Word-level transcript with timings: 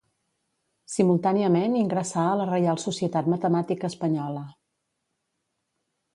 Simultàniament 0.93 1.75
ingressà 1.81 2.23
a 2.31 2.39
la 2.39 2.47
Reial 2.51 2.81
Societat 2.85 3.31
Matemàtica 3.35 3.93
Espanyola. 3.95 4.43